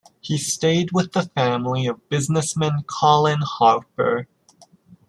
[0.19, 4.27] He stayed with the family of businessman Colin Harper.